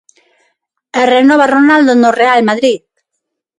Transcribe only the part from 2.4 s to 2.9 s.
Madrid.